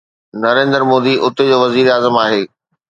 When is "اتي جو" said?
1.25-1.57